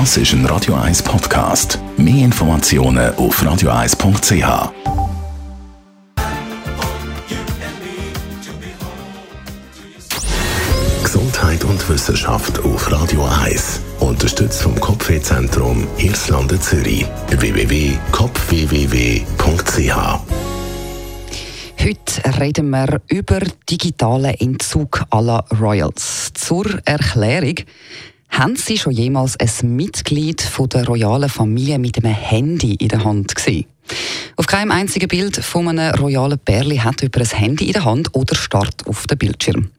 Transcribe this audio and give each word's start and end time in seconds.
Das 0.00 0.16
ist 0.16 0.32
ein 0.32 0.44
Radio 0.46 0.74
1 0.74 1.04
Podcast. 1.04 1.78
Mehr 1.96 2.24
Informationen 2.24 3.14
auf 3.14 3.40
radio1.ch. 3.40 4.72
Gesundheit 11.04 11.62
und 11.62 11.88
Wissenschaft 11.88 12.58
auf 12.64 12.90
Radio 12.90 13.24
1. 13.44 13.82
Unterstützt 14.00 14.62
vom 14.62 14.74
Kopfwehzentrum 14.80 15.86
Irlande 15.98 16.58
Zürich. 16.58 17.06
www.kopfwww.ch 17.28 19.96
Heute 21.80 22.40
reden 22.40 22.70
wir 22.70 23.00
über 23.06 23.38
digitalen 23.70 24.34
Entzug 24.34 25.04
aller 25.10 25.44
Royals. 25.60 26.32
Zur 26.34 26.66
Erklärung. 26.84 27.58
Haben 28.36 28.56
Sie 28.56 28.76
schon 28.76 28.94
jemals 28.94 29.36
ein 29.38 29.76
Mitglied 29.76 30.42
von 30.42 30.68
der 30.68 30.86
royalen 30.86 31.28
Familie 31.28 31.78
mit 31.78 31.96
einem 31.98 32.12
Handy 32.12 32.74
in 32.74 32.88
der 32.88 33.04
Hand 33.04 33.32
gesehen? 33.32 33.66
Auf 34.34 34.48
keinem 34.48 34.72
einzigen 34.72 35.06
Bild 35.06 35.36
von 35.36 35.68
einem 35.68 35.94
royalen 35.94 36.40
Pärli 36.40 36.78
hat 36.78 37.00
jemand 37.00 37.32
ein 37.32 37.38
Handy 37.38 37.66
in 37.66 37.74
der 37.74 37.84
Hand 37.84 38.12
oder 38.12 38.34
starrt 38.34 38.88
auf 38.88 39.06
dem 39.06 39.18
Bildschirm. 39.18 39.70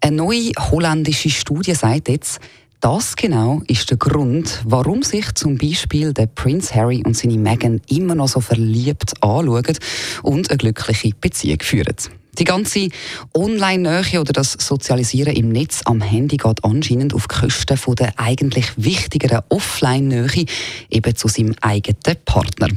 Eine 0.00 0.16
neue 0.16 0.52
holländische 0.58 1.28
Studie 1.28 1.74
sagt 1.74 2.08
jetzt, 2.08 2.40
das 2.80 3.14
genau 3.14 3.60
ist 3.66 3.90
der 3.90 3.98
Grund, 3.98 4.62
warum 4.64 5.02
sich 5.02 5.30
zum 5.34 5.58
Beispiel 5.58 6.14
der 6.14 6.28
Prince 6.28 6.74
Harry 6.74 7.02
und 7.04 7.14
seine 7.14 7.36
Meghan 7.36 7.82
immer 7.90 8.14
noch 8.14 8.28
so 8.28 8.40
verliebt 8.40 9.22
anschauen 9.22 9.76
und 10.22 10.48
eine 10.48 10.56
glückliche 10.56 11.10
Beziehung 11.20 11.60
führen. 11.60 11.96
Die 12.38 12.44
ganze 12.44 12.88
Online-Nähe 13.34 14.18
oder 14.18 14.32
das 14.32 14.52
Sozialisieren 14.52 15.36
im 15.36 15.50
Netz 15.50 15.82
am 15.84 16.00
Handy 16.00 16.38
geht 16.38 16.64
anscheinend 16.64 17.12
auf 17.12 17.28
Kosten 17.28 17.76
von 17.76 17.94
der 17.94 18.18
eigentlich 18.18 18.72
wichtigeren 18.76 19.42
Offline-Nähe 19.50 20.46
eben 20.88 21.14
zu 21.14 21.28
seinem 21.28 21.54
eigenen 21.60 22.16
Partner. 22.24 22.68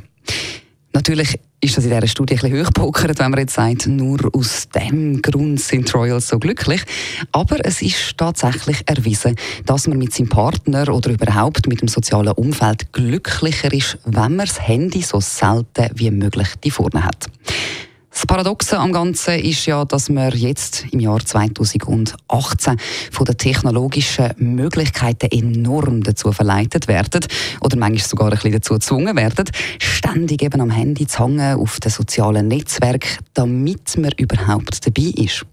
Natürlich 0.91 1.39
ist 1.61 1.77
das 1.77 1.85
in 1.85 1.91
dieser 1.91 2.07
Studie 2.07 2.35
ein 2.35 2.41
bisschen 2.41 2.65
hochpokert, 2.65 3.17
wenn 3.19 3.31
man 3.31 3.39
jetzt 3.39 3.53
sagt, 3.53 3.87
nur 3.87 4.19
aus 4.33 4.67
dem 4.69 5.21
Grund 5.21 5.61
sind 5.61 5.93
Royals 5.95 6.27
so 6.27 6.37
glücklich. 6.37 6.81
Aber 7.31 7.57
es 7.65 7.81
ist 7.81 8.17
tatsächlich 8.17 8.83
erwiesen, 8.85 9.35
dass 9.65 9.87
man 9.87 9.97
mit 9.97 10.13
seinem 10.13 10.29
Partner 10.29 10.93
oder 10.93 11.11
überhaupt 11.11 11.67
mit 11.67 11.81
dem 11.81 11.87
sozialen 11.87 12.33
Umfeld 12.33 12.91
glücklicher 12.91 13.73
ist, 13.73 13.97
wenn 14.03 14.35
man 14.35 14.45
das 14.47 14.67
Handy 14.67 15.01
so 15.01 15.21
selten 15.21 15.89
wie 15.95 16.11
möglich 16.11 16.49
die 16.63 16.71
vorne 16.71 17.05
hat. 17.05 17.27
Das 18.15 18.25
Paradoxe 18.25 18.79
am 18.79 18.93
Ganzen 18.93 19.41
ist 19.41 19.65
ja, 19.65 19.83
dass 19.83 20.07
wir 20.07 20.29
jetzt 20.29 20.85
im 20.91 21.01
Jahr 21.01 21.19
2018 21.19 22.79
von 23.11 23.25
den 23.25 23.37
technologischen 23.37 24.31
Möglichkeiten 24.37 25.29
enorm 25.31 26.01
dazu 26.01 26.31
verleitet 26.31 26.87
werden 26.87 27.25
oder 27.59 27.75
manchmal 27.75 28.07
sogar 28.07 28.27
ein 28.27 28.35
bisschen 28.35 28.53
dazu 28.53 28.75
gezwungen 28.75 29.17
werden, 29.17 29.43
ständig 29.79 30.43
eben 30.43 30.61
am 30.61 30.71
Handy 30.71 31.05
zu 31.05 31.25
hängen, 31.25 31.59
auf 31.59 31.81
den 31.81 31.91
sozialen 31.91 32.47
Netzwerken, 32.47 33.19
damit 33.33 33.97
man 33.97 34.13
überhaupt 34.17 34.87
dabei 34.87 35.11
ist. 35.21 35.45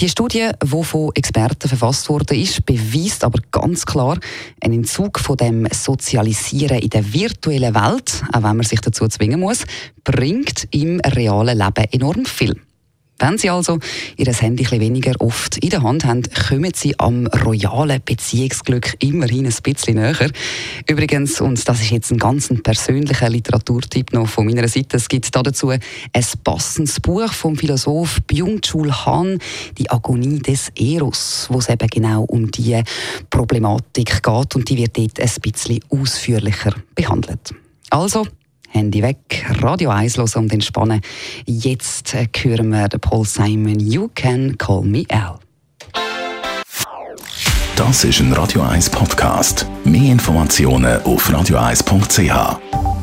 Die 0.00 0.08
Studie, 0.08 0.50
die 0.62 0.84
von 0.84 1.10
Experten 1.16 1.68
verfasst 1.68 2.08
wurde, 2.08 2.36
ist, 2.36 2.64
beweist 2.64 3.24
aber 3.24 3.40
ganz 3.50 3.84
klar, 3.84 4.16
ein 4.60 4.72
Entzug 4.72 5.18
von 5.18 5.36
dem 5.36 5.66
Sozialisieren 5.72 6.78
in 6.78 6.90
der 6.90 7.12
virtuellen 7.12 7.74
Welt, 7.74 8.22
auch 8.32 8.44
wenn 8.44 8.58
man 8.58 8.62
sich 8.62 8.80
dazu 8.80 9.08
zwingen 9.08 9.40
muss, 9.40 9.64
bringt 10.04 10.68
im 10.70 11.00
realen 11.00 11.58
Leben 11.58 11.84
enorm 11.90 12.26
viel. 12.26 12.54
Wenn 13.20 13.36
Sie 13.36 13.50
also 13.50 13.80
Ihr 14.16 14.32
Handy 14.32 14.64
ein 14.70 14.80
weniger 14.80 15.14
oft 15.18 15.58
in 15.58 15.70
der 15.70 15.82
Hand 15.82 16.04
haben, 16.04 16.22
kommen 16.48 16.70
Sie 16.72 16.96
am 17.00 17.26
royalen 17.26 18.00
Beziehungsglück 18.04 18.94
immerhin 19.00 19.44
ein 19.44 19.54
bisschen 19.60 19.96
näher. 19.96 20.30
Übrigens, 20.88 21.40
und 21.40 21.68
das 21.68 21.80
ist 21.80 21.90
jetzt 21.90 22.12
ein 22.12 22.18
ganz 22.18 22.48
persönlicher 22.62 23.28
Literaturtipp 23.28 24.12
noch 24.12 24.28
von 24.28 24.46
meiner 24.46 24.68
Seite, 24.68 24.98
es 24.98 25.08
gibt 25.08 25.34
dazu 25.34 25.70
ein 25.70 25.80
passendes 26.44 27.00
Buch 27.00 27.32
vom 27.32 27.56
Philosoph 27.56 28.20
Byung-Chul 28.28 28.92
Han, 29.06 29.40
«Die 29.78 29.90
Agonie 29.90 30.38
des 30.38 30.70
Eros», 30.78 31.48
wo 31.50 31.58
es 31.58 31.68
eben 31.68 31.88
genau 31.88 32.22
um 32.22 32.48
diese 32.52 32.84
Problematik 33.30 34.22
geht 34.22 34.54
und 34.54 34.68
die 34.68 34.76
wird 34.76 34.96
dort 34.96 35.18
ein 35.18 35.30
bisschen 35.42 35.80
ausführlicher 35.88 36.72
behandelt. 36.94 37.52
Also, 37.90 38.26
Handy 38.68 39.02
weg, 39.02 39.46
Radio 39.60 39.90
1 39.90 40.16
los 40.16 40.36
und 40.36 40.52
entspannen. 40.52 41.00
Jetzt 41.46 42.14
äh, 42.14 42.26
hören 42.36 42.70
wir 42.70 42.88
den 42.88 43.00
Paul 43.00 43.24
Simon 43.24 43.80
You 43.80 44.08
Can 44.14 44.56
Call 44.58 44.82
Me 44.82 45.04
Al. 45.10 45.38
Das 47.76 48.04
ist 48.04 48.20
ein 48.20 48.32
Radio 48.32 48.62
1 48.62 48.90
Podcast. 48.90 49.66
Mehr 49.84 50.12
Informationen 50.12 51.00
auf 51.02 51.30
radio1.ch. 51.30 52.97